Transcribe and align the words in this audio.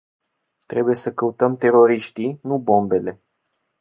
Trebuie 0.65 0.95
să 0.95 1.13
căutăm 1.13 1.57
teroriștii, 1.57 2.39
nu 2.43 2.57
bombele. 2.59 3.21